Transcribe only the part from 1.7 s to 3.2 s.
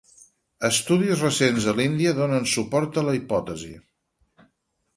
l'Índia donen suport a la